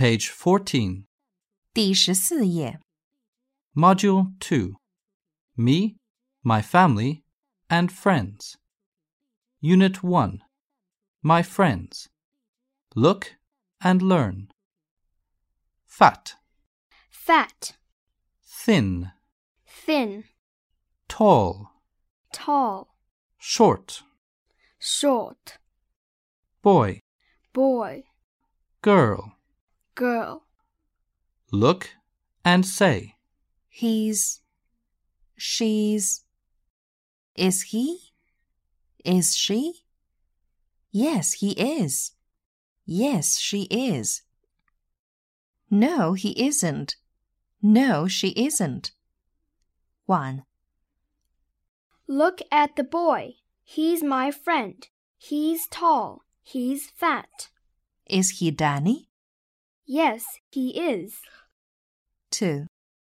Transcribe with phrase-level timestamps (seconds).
[0.00, 1.06] Page 14.
[1.72, 2.80] 第十四页。
[3.74, 4.74] Module 2
[5.56, 5.96] Me,
[6.42, 7.22] My Family,
[7.68, 8.56] and Friends.
[9.60, 10.40] Unit 1
[11.22, 12.08] My Friends.
[12.94, 13.36] Look
[13.80, 14.48] and learn.
[15.86, 16.36] Fat,
[17.10, 17.72] fat,
[18.42, 19.12] thin,
[19.66, 20.24] thin,
[21.08, 21.72] tall,
[22.32, 22.96] tall,
[23.38, 24.02] short,
[24.78, 25.58] short,
[26.62, 27.00] boy,
[27.52, 28.04] boy,
[28.82, 29.29] girl.
[30.01, 30.47] girl,
[31.51, 31.91] Look
[32.43, 33.17] and say.
[33.69, 34.41] He's,
[35.37, 36.23] she's,
[37.35, 37.99] is he?
[39.05, 39.83] Is she?
[40.91, 42.13] Yes, he is.
[42.83, 44.23] Yes, she is.
[45.69, 46.95] No, he isn't.
[47.61, 48.93] No, she isn't.
[50.07, 50.43] 1.
[52.07, 53.33] Look at the boy.
[53.63, 54.87] He's my friend.
[55.19, 56.23] He's tall.
[56.41, 57.49] He's fat.
[58.07, 59.10] Is he Danny?
[59.86, 61.14] Yes, he is.
[62.30, 62.66] 2.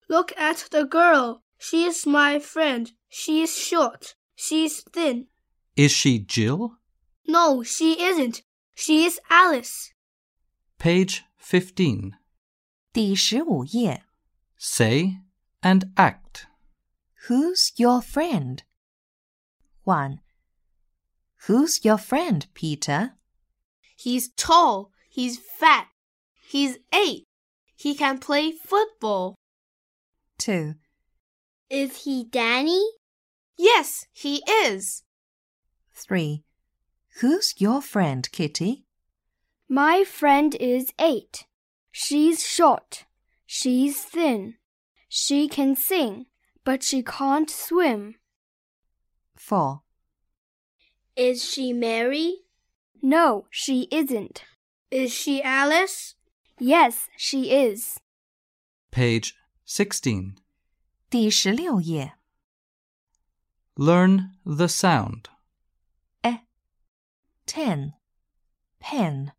[0.10, 1.44] Look at the girl.
[1.58, 2.92] She's my friend.
[3.10, 4.16] She's short.
[4.36, 5.28] She's thin.
[5.76, 6.78] Is she Jill?
[7.28, 8.42] No, she isn't.
[8.76, 9.94] She's Alice.
[10.78, 12.14] Page 15.
[12.92, 14.04] 第十五页。
[14.58, 15.20] Say
[15.62, 16.48] and act.
[17.28, 18.64] Who's your friend?
[19.84, 20.20] 1.
[21.48, 23.14] Who's your friend, Peter?
[23.96, 24.92] He's tall.
[25.10, 25.88] He's fat.
[26.49, 27.25] He's eight.
[27.77, 29.35] He can play football.
[30.39, 30.77] 2.
[31.69, 32.83] Is he Danny?
[33.59, 35.03] Yes, he is.
[35.93, 36.43] 3.
[37.21, 38.87] Who's your friend, Kitty?
[39.69, 41.45] My friend is eight.
[41.93, 43.05] She's short.
[43.45, 44.55] She's thin.
[45.07, 46.27] She can sing,
[46.65, 48.15] but she can't swim.
[49.37, 49.83] 4.
[51.15, 52.37] Is she Mary?
[53.03, 54.45] No, she isn't.
[54.91, 56.15] Is she Alice?
[56.60, 58.00] Yes, she is.
[58.92, 59.34] Page
[59.66, 60.36] 16.
[61.10, 62.14] 第十六页。
[63.76, 65.30] Learn the sound.
[66.24, 66.40] E.
[67.46, 67.94] Ten.
[68.80, 69.32] Pen.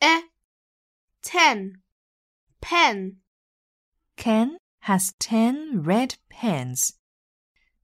[0.00, 0.22] Eh.
[1.22, 1.82] Ten.
[2.60, 3.16] Pen.
[4.16, 6.94] Ken has ten red pens.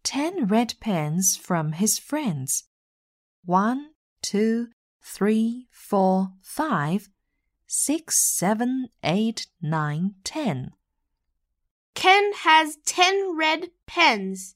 [0.03, 2.65] Ten red pens from his friends.
[3.45, 3.91] One,
[4.23, 4.69] two,
[5.03, 7.09] three, four, five,
[7.74, 10.72] six, seven, eight, nine, ten.
[11.96, 14.56] Ken has ten red pens.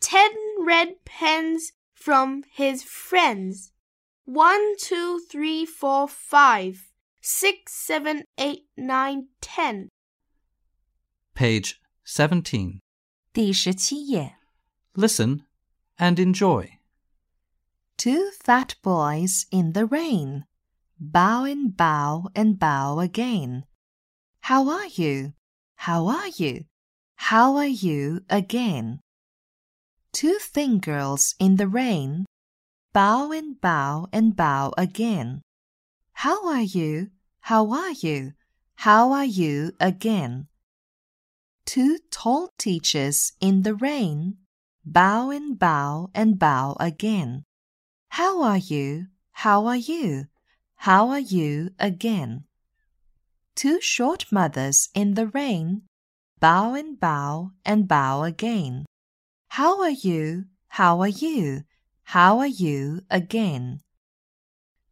[0.00, 3.70] Ten red pens from his friends.
[4.24, 9.88] One, two, three, four, five, six, seven, eight, nine, ten.
[11.34, 12.80] Page 17.
[13.32, 14.36] 第十七页.
[14.94, 15.44] Listen
[15.96, 16.78] and enjoy.
[17.96, 20.44] Two fat boys in the rain.
[21.04, 23.64] Bow and bow and bow again.
[24.42, 25.32] How are you?
[25.74, 26.66] How are you?
[27.16, 29.00] How are you again?
[30.12, 32.24] Two thin girls in the rain.
[32.92, 35.42] Bow and bow and bow again.
[36.12, 37.10] How are you?
[37.40, 38.34] How are you?
[38.76, 40.46] How are you again?
[41.66, 44.36] Two tall teachers in the rain.
[44.84, 47.42] Bow and bow and bow again.
[48.10, 49.08] How are you?
[49.32, 50.28] How are you?
[50.82, 52.42] How are you again?
[53.54, 55.82] Two short mothers in the rain.
[56.40, 58.86] Bow and bow and bow again.
[59.50, 60.46] How are you?
[60.66, 61.62] How are you?
[62.02, 63.78] How are you again?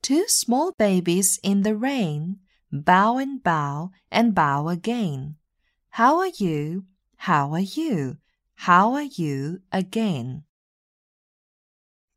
[0.00, 2.38] Two small babies in the rain.
[2.70, 5.38] Bow and bow and bow again.
[5.98, 6.84] How are you?
[7.16, 8.18] How are you?
[8.54, 10.44] How are you again?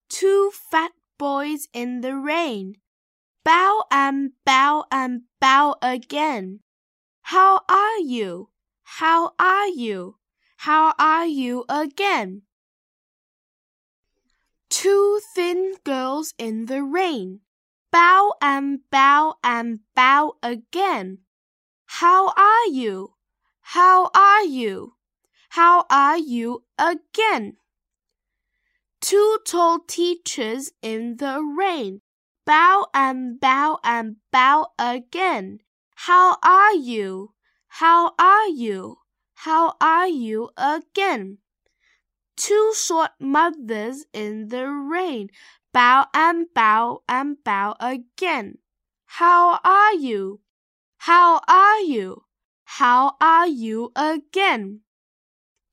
[0.09, 2.75] Two fat boys in the rain.
[3.43, 6.61] Bow and bow and bow again.
[7.23, 8.49] How are you?
[8.83, 10.17] How are you?
[10.57, 12.43] How are you again?
[14.69, 17.41] Two thin girls in the rain.
[17.91, 21.19] Bow and bow and bow again.
[21.85, 23.15] How are you?
[23.61, 24.95] How are you?
[25.49, 27.57] How are you again?
[29.01, 32.02] Two tall teachers in the rain.
[32.45, 35.59] Bow and bow and bow again.
[35.95, 37.33] How are you?
[37.67, 38.97] How are you?
[39.33, 41.37] How are you again?
[42.35, 45.29] Two short mothers in the rain.
[45.71, 48.57] Bow and bow and bow again.
[49.05, 50.41] How are you?
[50.97, 52.25] How are you?
[52.65, 54.81] How are you again?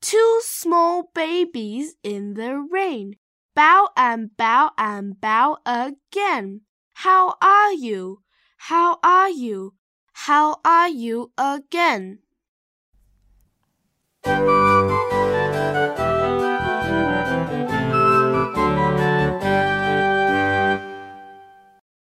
[0.01, 3.17] Two small babies in the rain.
[3.61, 6.63] Bow and bow and bow again.
[6.95, 8.23] How are you?
[8.57, 9.75] How are you?
[10.15, 12.21] How are you again?